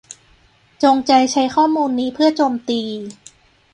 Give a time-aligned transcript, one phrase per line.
[0.83, 2.81] จงใจใช้ข้อมูลนี้เพื่อโจมตี